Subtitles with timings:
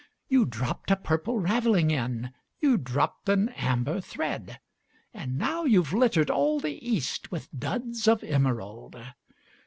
[0.29, 4.59] You dropped a purple ravelling in, You dropped an amber thread;
[5.13, 8.95] And now you 've littered all the East With duds of emerald!